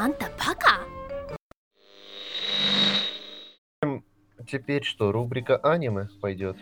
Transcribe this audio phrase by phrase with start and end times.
[0.00, 0.86] あんたバカ
[4.46, 6.56] Теперь что, рубрика аниме пойдет?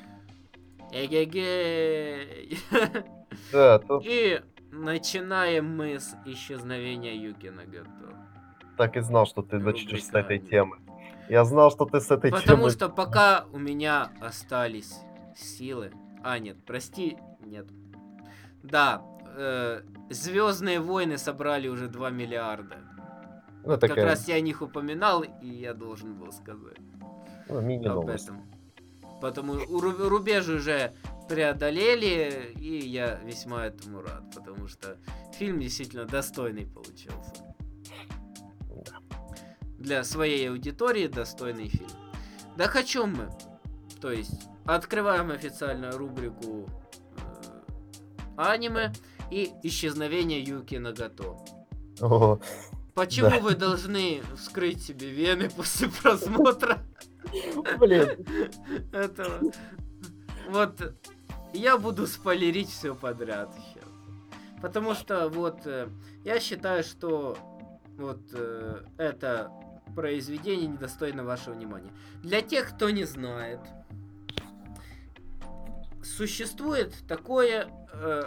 [0.90, 2.58] Эгегей.
[3.52, 4.40] Да, то И
[4.70, 8.16] начинаем мы с исчезновения Юки Нагато.
[8.78, 10.48] так и знал, что ты Рубрика начнешь с этой аниме.
[10.50, 10.76] темы.
[11.28, 12.70] Я знал, что ты с этой Потому темы...
[12.70, 14.94] что пока у меня остались
[15.36, 15.92] силы.
[16.22, 17.66] А, нет, прости, нет.
[18.62, 19.02] Да,
[20.10, 22.76] Звездные войны собрали уже 2 миллиарда.
[23.69, 26.79] Ну, Как такая, раз я о них упоминал, и я должен был сказать
[27.47, 28.41] ну, об этом.
[29.21, 30.91] Потому рубеж уже
[31.27, 34.97] преодолели, и я весьма этому рад, потому что
[35.37, 37.55] фильм действительно достойный получился.
[39.77, 41.91] Для своей аудитории достойный фильм.
[42.57, 43.29] О чем мы?
[44.01, 46.67] То есть, открываем официальную рубрику
[47.17, 47.61] э,
[48.35, 48.93] аниме
[49.29, 51.37] и исчезновение Юки Нагато.
[52.01, 52.39] О,
[52.99, 53.39] Почему Да.
[53.39, 56.79] вы должны вскрыть себе вены после просмотра
[57.77, 58.25] блин,
[58.91, 59.39] этого?
[60.49, 60.93] Вот
[61.53, 63.89] я буду спойлерить все подряд сейчас.
[64.61, 65.87] Потому что вот э,
[66.25, 67.37] я считаю, что
[67.95, 69.49] вот э, это
[69.95, 71.91] произведение недостойно вашего внимания.
[72.21, 73.61] Для тех, кто не знает,
[76.03, 78.23] существует такое э,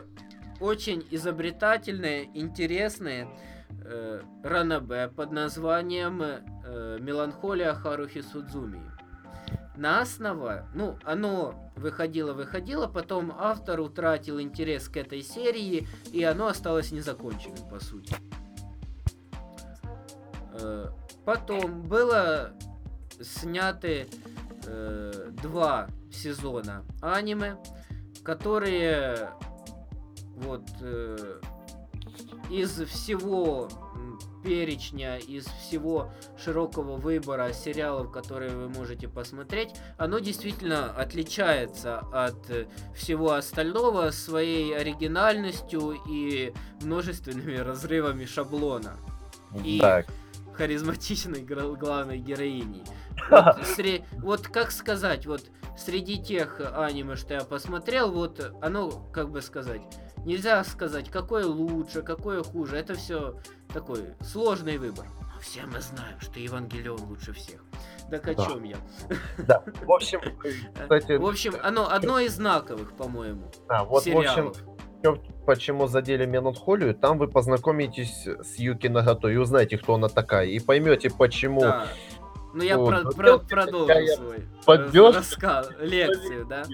[0.60, 3.28] очень изобретательное, интересное
[3.84, 8.82] э, ранобэ под названием э, «Меланхолия Харухи Судзуми».
[9.76, 16.92] На основа, ну, оно выходило-выходило, потом автор утратил интерес к этой серии, и оно осталось
[16.92, 18.14] незаконченным, по сути.
[20.60, 20.88] Э,
[21.24, 22.52] Потом было
[23.20, 24.08] сняты
[24.66, 27.56] э, два сезона аниме,
[28.24, 29.30] которые
[30.36, 31.40] вот э,
[32.52, 33.68] из всего
[34.42, 42.66] перечня, из всего широкого выбора сериалов, которые вы можете посмотреть, оно действительно отличается от э,
[42.94, 46.52] всего остального своей оригинальностью и
[46.82, 48.96] множественными разрывами шаблона
[49.64, 50.06] И- так,
[50.54, 52.82] харизматичной главной героиней.
[53.30, 55.42] Вот, сре- вот как сказать, вот
[55.78, 59.82] среди тех аниме, что я посмотрел, вот оно, как бы сказать,
[60.24, 62.76] нельзя сказать, какое лучше, какое хуже.
[62.76, 63.36] Это все
[63.72, 65.06] такой сложный выбор.
[65.20, 67.62] Но все мы знаем, что Евангелион лучше всех.
[68.10, 68.44] Так о Да.
[68.46, 68.76] чем я?
[69.38, 69.62] да.
[69.84, 70.20] В общем,
[70.74, 74.52] кстати, В общем, оно одно из знаковых, по-моему, да, вот, в общем,
[75.02, 75.18] сериалов.
[75.46, 80.58] почему задели меланхолию, там вы познакомитесь с Юки Нагато и узнаете, кто она такая, и
[80.60, 81.60] поймете, почему...
[81.62, 81.86] Да.
[82.54, 85.18] Ну я про- вот про- продолжу свой подбёрка.
[85.20, 86.64] рассказ, лекцию, да.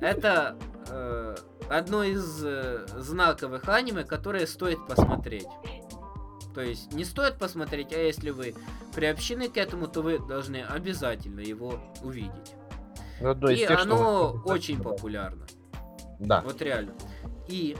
[0.00, 0.56] Это
[0.88, 1.34] э,
[1.72, 5.48] одно из э, знаковых аниме, которое стоит посмотреть.
[6.54, 8.54] То есть не стоит посмотреть, а если вы
[8.94, 12.54] приобщены к этому, то вы должны обязательно его увидеть.
[13.20, 15.46] Ну, из И оно очень популярно.
[16.18, 16.42] Да.
[16.42, 16.92] Вот реально.
[17.48, 17.76] И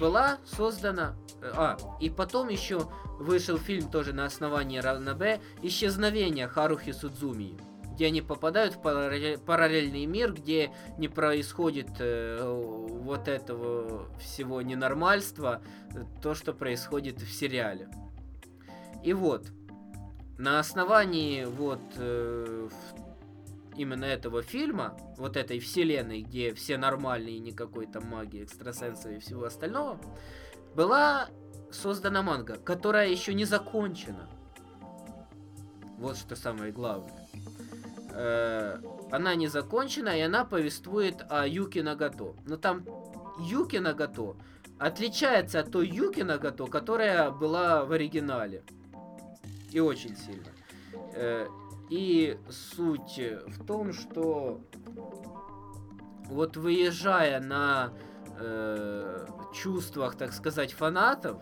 [0.00, 1.16] была создана...
[1.42, 2.88] э, А, и потом еще
[3.18, 7.58] вышел фильм тоже на основании Ранабе «Исчезновение Харухи Судзуми»,
[7.98, 15.60] где они попадают в параллель- параллельный мир, где не происходит э, вот этого всего ненормальства,
[15.96, 17.88] э, то, что происходит в сериале.
[19.02, 19.48] И вот,
[20.38, 22.68] на основании вот э,
[23.76, 29.42] именно этого фильма, вот этой вселенной, где все нормальные, никакой там магии, экстрасенсов и всего
[29.42, 29.98] остального,
[30.76, 31.30] была
[31.72, 34.28] создана манга, которая еще не закончена.
[35.96, 37.26] Вот что самое главное.
[38.18, 38.80] Э,
[39.12, 42.34] Она не закончена, и она повествует о Юки Нагато.
[42.46, 42.84] Но там
[43.38, 44.36] Юки Нагато
[44.78, 48.64] отличается от той Юки Нагато, которая была в оригинале.
[49.70, 50.48] И очень сильно.
[51.14, 51.46] Э,
[51.90, 54.60] И суть в том, что
[56.26, 57.92] вот выезжая на
[58.40, 61.38] э, чувствах, так сказать, фанатов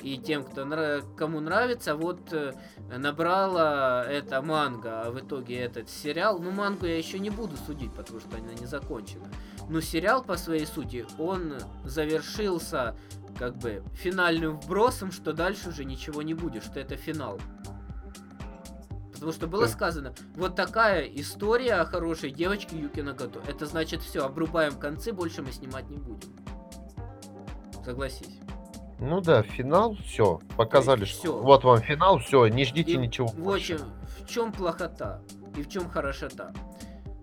[0.00, 2.54] и тем, кто нра- кому нравится, вот э,
[2.96, 6.38] набрала эта манга, а в итоге этот сериал.
[6.38, 9.28] Ну, мангу я еще не буду судить, потому что она не закончена.
[9.68, 11.54] Но сериал по своей сути, он
[11.84, 12.96] завершился
[13.38, 17.40] как бы финальным вбросом, что дальше уже ничего не будет, что это финал.
[19.12, 23.40] Потому что было сказано, вот такая история о хорошей девочке Юки Нагато.
[23.48, 26.30] Это значит все, обрубаем концы, больше мы снимать не будем.
[27.84, 28.38] Согласись.
[29.00, 31.38] Ну да, финал, все, показали, есть что всё.
[31.38, 33.78] вот вам финал, все, не ждите И ничего В больше.
[34.18, 35.22] в чем плохота
[35.56, 36.52] и в чем хорошота?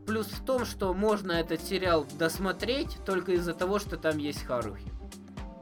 [0.06, 4.92] Плюс в том, что можно этот сериал досмотреть только из-за того, что там есть Харухи.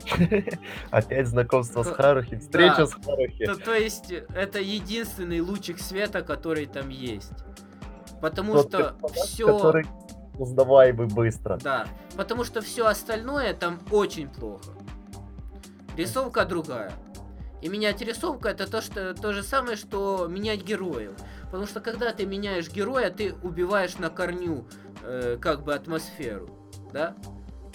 [0.92, 2.88] Опять знакомство с Харухи, встреча да.
[2.88, 3.46] с Харухи.
[3.46, 7.34] То, то есть это единственный лучик света, который там есть.
[8.22, 9.48] Потому Тот что все...
[9.48, 9.86] Который
[10.38, 11.58] узнаваемый быстро.
[11.58, 11.88] Да,
[12.18, 14.72] потому что все остальное там очень плохо.
[15.96, 16.92] Рисовка другая.
[17.62, 21.14] И менять рисовку это то, что, то же самое, что менять героев.
[21.46, 24.66] Потому что когда ты меняешь героя, ты убиваешь на корню
[25.02, 26.50] э, как бы атмосферу.
[26.92, 27.16] Да?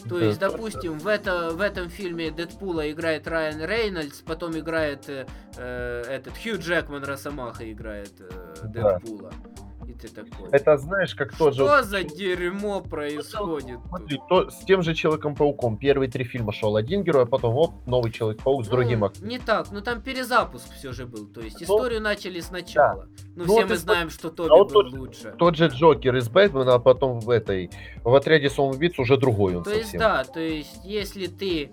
[0.09, 5.09] То Да, есть, допустим, в, это, в этом фильме Дэдпула играет Райан Рейнольдс, потом играет
[5.09, 5.27] э,
[5.57, 8.99] э, этот Хью Джекман Росомаха играет э, Да.
[8.99, 9.33] Дэдпула.
[9.57, 9.58] И
[10.01, 10.49] ты такой.
[10.53, 11.65] Это знаешь, как тот же...
[11.65, 13.79] Что за дерьмо происходит?
[13.89, 15.77] Смотри, то, с тем же Человеком-пауком.
[15.77, 19.29] Первые три фильма шел один герой, а потом оп, новый Человек-паук с другим Ну, актером.
[19.29, 21.27] Не так, ну там перезапуск все же был.
[21.27, 23.09] То есть Ну, историю начали сначала.
[23.37, 25.35] Ну, Ну, все мы знаем, что Тоби а вот был тот- лучше.
[25.39, 27.71] Тот же Джокер из Бэтмена, а потом в этой...
[28.05, 30.01] В отряде самоубийц уже другой он То есть, совсем.
[30.01, 31.71] да, то есть, если ты.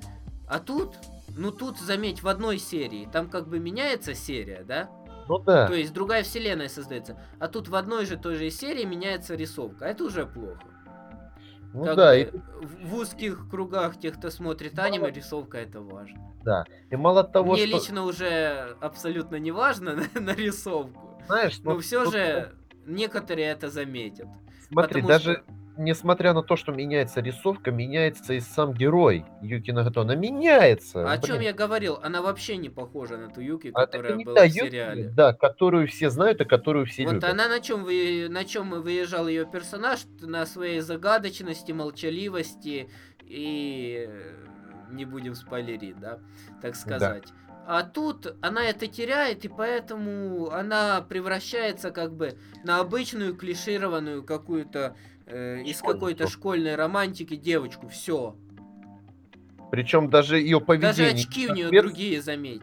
[0.48, 0.95] А тут,
[1.38, 4.89] ну тут, заметь, в одной серии, там как бы меняется серия, да?
[5.27, 5.68] Ну да.
[5.68, 7.19] То есть другая вселенная создается.
[7.39, 9.86] А тут в одной же той же серии меняется рисовка.
[9.86, 10.62] А Это уже плохо.
[11.74, 12.30] ну Как да, и,
[12.83, 16.33] в, узких кругах тех, кто смотрит аниме, рисовка это важно.
[16.89, 17.77] и мало того, Мне что...
[17.77, 21.22] лично уже абсолютно не важно на, на рисовку.
[21.27, 22.56] Знаешь, Но ну, все тут, же
[22.86, 24.27] некоторые это заметят.
[24.69, 25.44] Смотри, потому даже что-
[25.77, 30.01] несмотря на то, что меняется рисовка, меняется и сам герой Юки Нагато.
[30.01, 31.10] Она меняется.
[31.10, 31.50] А о чем блин.
[31.50, 32.00] я говорил?
[32.01, 35.10] Она вообще не похожа на ту Юки, А которая не была в Юки, сериале.
[35.10, 37.30] Да, которую все знают и которую все Вот любят.
[37.30, 42.89] она на чем вы, на чем выезжал ее персонаж, на своей загадочности, молчаливости
[43.22, 44.10] и
[44.92, 46.19] не будем спойлерить, да,
[46.62, 47.25] так сказать.
[47.68, 54.95] А тут она это теряет, и поэтому она превращается как бы на обычную клишированную какую-то
[55.27, 55.83] э, из Школьницу.
[55.86, 57.88] какой-то школьной романтики девочку.
[57.88, 58.36] Все.
[59.72, 60.94] Причем даже ее поведение...
[60.94, 62.62] Даже очки у нее соответствует- другие, заметь.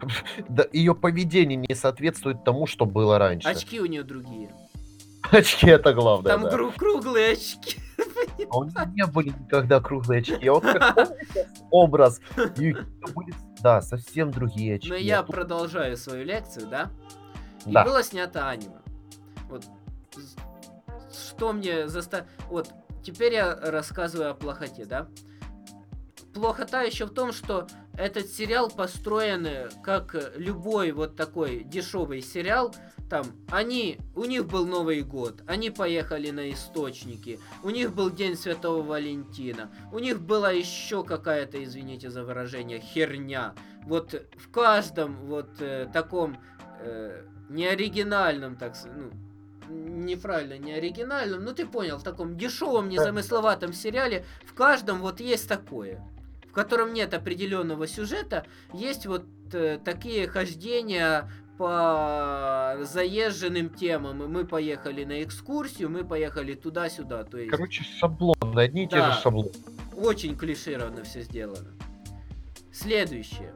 [0.48, 3.48] Да, ее поведение не соответствует тому, что было раньше.
[3.48, 4.54] Очки у нее другие.
[5.30, 6.50] Очки это главное, Там да.
[6.50, 7.78] кру- круглые очки.
[8.50, 10.48] А у нее не были никогда круглые очки.
[10.48, 11.12] Вот как
[11.70, 12.20] образ
[13.62, 14.88] да, совсем другие очки.
[14.90, 16.90] Но А я продолжаю свою лекцию, да?
[17.64, 17.84] И Да.
[17.84, 18.80] было снято аниме.
[19.48, 19.64] Вот
[21.14, 22.26] что мне заста...
[22.48, 22.70] Вот
[23.02, 25.08] теперь я рассказываю о плохоте, да?
[26.32, 32.74] Плохота еще в том, что этот сериал построен э, как любой вот такой дешевый сериал.
[33.08, 38.34] Там они, у них был Новый год, они поехали на источники, у них был День
[38.34, 43.54] Святого Валентина, у них была еще какая-то, извините за выражение, херня.
[43.84, 46.38] Вот в каждом вот э, таком
[46.80, 49.10] э, неоригинальном, так ну,
[49.68, 55.48] неправильно, не оригинальном, ну ты понял, в таком дешевом, незамысловатом сериале, в каждом вот есть
[55.48, 56.02] такое,
[56.48, 64.22] в котором нет определенного сюжета, есть вот э, такие хождения по заезженным темам.
[64.24, 67.22] И Мы поехали на экскурсию, мы поехали туда-сюда.
[67.24, 69.12] То есть Короче, шаблон, одни и те Да.
[69.12, 69.50] же шаблоны.
[69.96, 71.68] очень клишированно все сделано.
[72.72, 73.54] Следующее.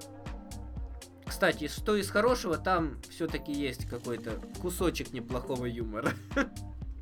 [1.28, 6.12] Кстати, что из хорошего, там все-таки есть какой-то кусочек неплохого юмора.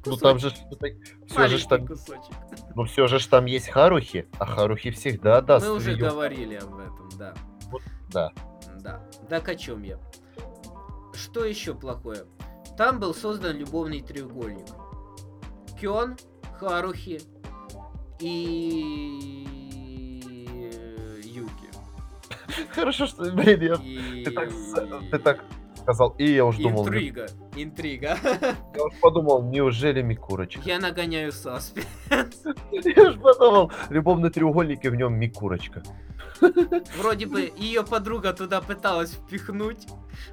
[0.09, 0.53] Ну там же
[1.27, 2.33] все же там, кусочек.
[2.77, 5.67] ну все же там есть Харухи, а Харухи всегда даст.
[5.67, 7.35] Мы уже её- говорили об этом, да.
[7.73, 8.31] Вот, да.
[8.77, 9.03] Да.
[9.29, 9.99] Так о чем я?
[11.13, 12.25] Что еще плохое?
[12.79, 14.67] Там был создан любовный треугольник.
[15.81, 16.17] Кён,
[16.61, 17.21] Харухи
[18.21, 19.47] и
[22.77, 24.23] Хорошо, что, блин, я, И...
[24.25, 24.51] ты, так,
[25.11, 25.45] ты так
[25.81, 27.27] сказал, и я уж думал, не- Интрига.
[27.57, 28.19] Интрига.
[28.75, 30.61] я уж подумал, неужели Микурочка?
[30.65, 31.87] Я нагоняю саспенс.
[32.71, 35.83] Я уж подумал, любовный треугольник и в нем Микурочка.
[36.99, 39.87] Вроде бы ее подруга туда пыталась впихнуть.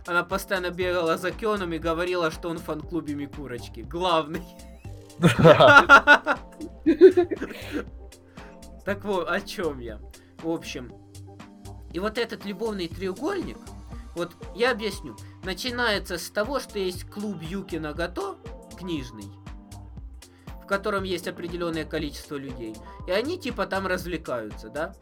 [0.06, 3.82] Она постоянно бегала за Кёном и говорила, что он в фан-клубе Микурочки.
[3.82, 4.42] Главный.
[8.86, 9.98] Так вот, о чем я?
[10.42, 10.92] В общем,
[11.94, 13.58] и вот этот любовный треугольник,
[14.16, 15.16] вот я объясню.
[15.44, 18.36] Начинается с того, что есть клуб Юки Нагато,
[18.78, 19.32] книжный,
[20.62, 22.76] в котором есть определенное количество людей.
[23.08, 24.96] И они типа там развлекаются, да?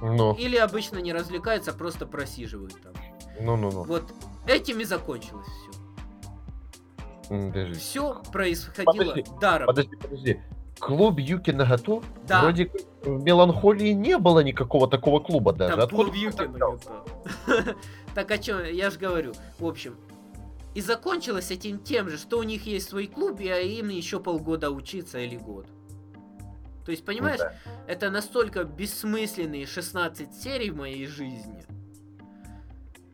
[0.00, 2.92] Ну, Или обычно не развлекаются, а просто просиживают там.
[3.40, 3.84] ну, ну, ну.
[3.84, 4.12] Вот
[4.46, 5.80] этим и закончилось все.
[7.28, 7.74] Подожди.
[7.78, 9.66] Все происходило Подожди, даром.
[9.66, 10.42] Подожди, подожди.
[10.84, 12.02] Клуб Юки Нагато?
[12.28, 12.42] Да.
[12.42, 12.70] Вроде
[13.02, 15.72] в Меланхолии не было никакого такого клуба даже.
[15.72, 16.90] Там Откуда клуб Юки так взялся?
[17.46, 17.76] Нагато.
[18.14, 19.32] Так о чем я же говорю.
[19.58, 19.96] В общем,
[20.74, 24.70] и закончилось этим тем же, что у них есть свой клуб, и им еще полгода
[24.70, 25.66] учиться или год.
[26.84, 27.54] То есть, понимаешь, да.
[27.86, 31.64] это настолько бессмысленные 16 серий в моей жизни.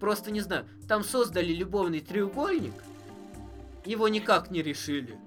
[0.00, 2.74] Просто не знаю, там создали любовный треугольник,
[3.84, 5.18] его никак не решили.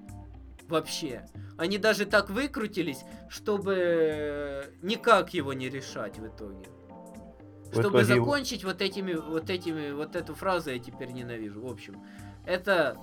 [0.68, 1.26] Вообще.
[1.58, 6.68] Они даже так выкрутились, чтобы никак его не решать в итоге.
[7.68, 11.62] В Чтобы итоге закончить вот этими, вот этими, вот эту фразу я теперь ненавижу.
[11.62, 12.04] В общем,
[12.46, 12.98] это,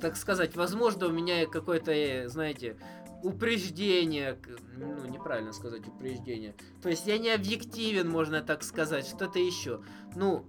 [0.00, 2.76] так сказать, возможно, у меня какое-то, э, знаете,
[3.22, 4.38] упреждение,
[4.76, 6.54] ну, неправильно сказать упреждение.
[6.82, 9.80] То есть я не объективен, можно так сказать, что-то еще.
[10.14, 10.46] Ну,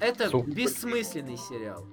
[0.00, 1.86] это Сугубо бессмысленный сериал.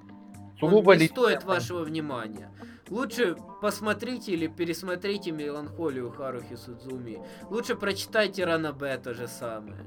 [0.60, 2.52] Сугубо Он не стоит вашего внимания.
[2.90, 7.20] Лучше посмотрите или пересмотрите «Меланхолию» Харухи Судзуми.
[7.50, 9.84] Лучше прочитайте Ранабе то же самое.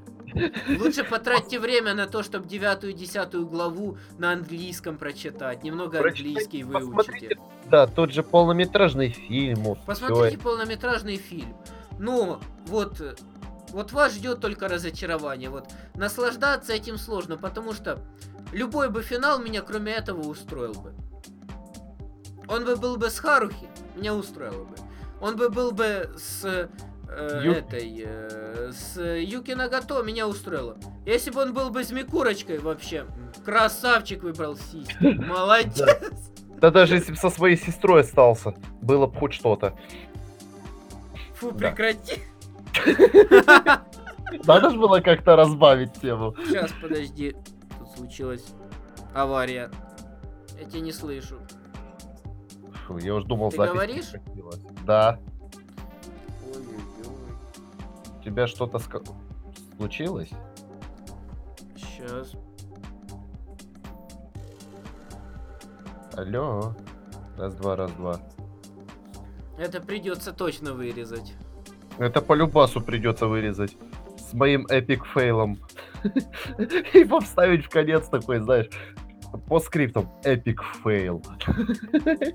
[0.79, 5.63] Лучше потратьте время на то, чтобы девятую и десятую главу на английском прочитать.
[5.63, 7.35] Немного Прочитайте, английский посмотрите.
[7.35, 7.39] выучите.
[7.71, 9.61] Да, тот же полнометражный фильм.
[9.61, 10.39] вот Посмотрите всё.
[10.39, 11.55] полнометражный фильм.
[11.97, 13.15] Но вот, э,
[13.71, 15.49] вот вас ждет только разочарование.
[15.49, 17.99] Вот наслаждаться этим сложно, потому что
[18.51, 20.93] любой бы финал меня кроме этого устроил бы.
[22.47, 24.75] Он бы был бы с Харухи, меня устроило бы.
[25.21, 30.77] Он бы был бы с э, Ю- этой, э, с Юки Нагато, меня устроило.
[31.05, 33.05] Если бы он был бы с Микурочкой вообще,
[33.45, 34.95] красавчик выбрал сиськи.
[35.27, 36.31] Молодец.
[36.59, 39.77] Да даже если бы со своей сестрой остался, было бы хоть что-то.
[41.35, 42.21] Фу, прекрати.
[44.45, 46.35] Надо же было как-то разбавить тему.
[46.45, 47.35] Сейчас, подожди.
[47.77, 48.45] Тут случилась
[49.13, 49.69] авария.
[50.59, 51.39] Я тебя не слышу.
[52.87, 54.09] Фу, я уж думал, Ты запись говоришь?
[54.11, 54.59] прекратилась.
[54.85, 55.19] Да.
[56.45, 58.19] Ой-ой-ой.
[58.19, 59.05] У тебя что-то ска-
[59.77, 60.29] случилось?
[61.75, 62.33] Сейчас.
[66.13, 66.75] Алло.
[67.37, 68.19] Раз-два, раз-два.
[69.57, 71.33] Это придется точно вырезать.
[71.99, 73.75] Это по любасу придется вырезать.
[74.17, 75.59] С моим epic fail ом.
[76.93, 78.69] И поставить в конец такой, знаешь,
[79.47, 81.21] постскриптум epic fail.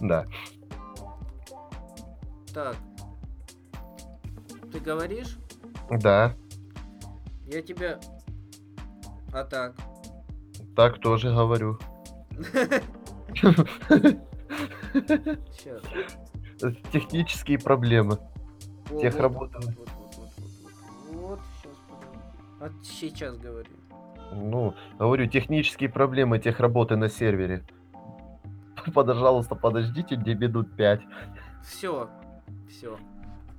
[0.00, 0.26] Да.
[2.54, 2.76] Так.
[4.72, 5.38] Ты говоришь?
[5.90, 6.36] Да.
[7.46, 7.98] Я тебя...
[9.32, 9.74] А так.
[10.76, 11.80] Так тоже говорю.
[15.50, 15.82] Сейчас.
[16.92, 18.18] Технические проблемы.
[19.00, 19.54] Тех работы.
[19.58, 20.28] Вот, вот, вот, вот,
[21.12, 21.40] вот, вот.
[21.62, 21.76] сейчас.
[22.60, 23.70] А сейчас говорю.
[24.32, 27.64] Ну, говорю, технические проблемы техработы на сервере.
[28.94, 31.00] Пожалуйста, подождите где минут 5.
[31.64, 32.08] Все.
[32.68, 32.98] Все.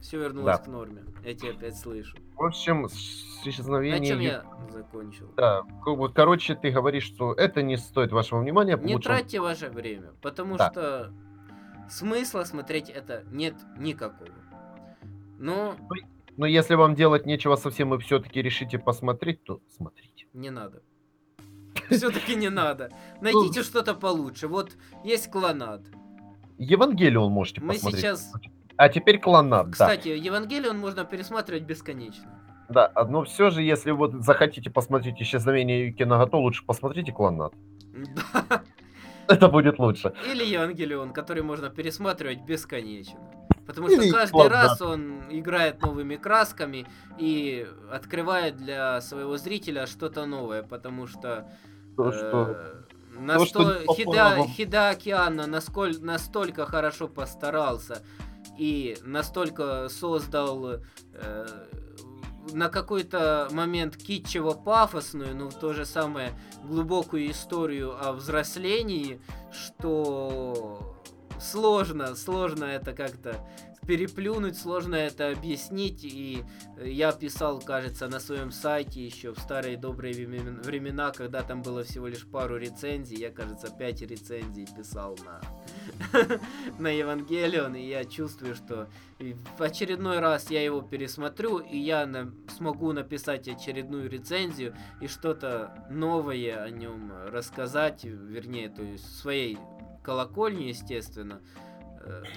[0.02, 0.64] Все вернулось Да.
[0.64, 1.04] к норме.
[1.26, 2.18] Я тебя опять слышу.
[2.36, 4.06] В общем, с- На исчезновение...
[4.06, 5.30] чем я закончил?
[5.36, 8.78] Да, ко- вот, короче, ты говоришь, что это не стоит вашего внимания.
[8.82, 10.72] Не лучше- тратьте ваше время, потому Да.
[10.72, 11.12] что
[11.90, 14.32] смысла смотреть это нет никакого.
[15.38, 15.76] Но
[16.38, 20.28] Но если вам делать нечего совсем, и все-таки решите посмотреть, то смотрите.
[20.34, 20.82] не надо.
[21.90, 22.90] Все-таки не надо.
[23.22, 24.48] Найдите что-то получше.
[24.48, 24.72] Вот
[25.04, 25.82] есть клонад.
[26.58, 28.02] Евангелион можете Мы посмотреть.
[28.02, 28.32] сейчас...
[28.76, 29.72] А теперь клонат, да.
[29.72, 32.40] Кстати, Евангелион можно пересматривать бесконечно.
[32.70, 37.54] Да, но все же, если вот захотите посмотреть исчезновение Юки Нагато, лучше посмотрите клонат.
[37.92, 38.62] Да.
[39.30, 40.14] Это будет лучше.
[40.32, 43.20] Или Евангелион, который можно пересматривать бесконечно.
[43.66, 44.52] Потому что Или каждый клонат.
[44.52, 46.88] раз он играет новыми красками
[47.20, 51.48] и открывает для своего зрителя что-то новое, потому что
[51.96, 52.48] То, что...
[52.50, 54.48] Э, то, что попало Хида.
[54.48, 58.02] Хидаки Анно насколь- настолько хорошо постарался
[58.58, 60.80] и настолько создал
[61.14, 61.48] э,
[62.52, 66.32] на какой-то момент китчево-пафосную, но в то же самое
[66.64, 70.96] глубокую историю о взрослении, что
[71.40, 73.36] сложно, сложно это как-то
[73.90, 76.44] переплюнуть, сложно это объяснить, и
[76.80, 81.84] я писал, кажется, на своем сайте еще в старые добрые времен- времена, когда там было
[81.84, 85.42] всего лишь пару рецензий, я, кажется, пять рецензий писал на,
[86.80, 88.88] на Евангелион, и я чувствую, что
[89.58, 95.88] в очередной раз я его пересмотрю, и я на- смогу написать очередную рецензию и что-то
[95.90, 99.58] новое о нем рассказать, вернее, то есть своей
[100.04, 101.69] колокольни, естественно, Э,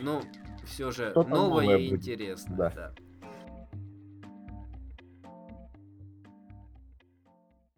[0.03, 0.23] но
[0.65, 2.57] все же новое новое и интересное.
[2.57, 2.71] да.
[2.71, 2.95] да.